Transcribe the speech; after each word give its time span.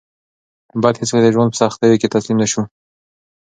باید 0.81 0.99
هېڅکله 0.99 1.21
د 1.23 1.27
ژوند 1.35 1.49
په 1.51 1.57
سختیو 1.61 1.99
کې 2.01 2.11
تسلیم 2.15 2.37
نه 2.43 2.47
شو. 2.51 2.61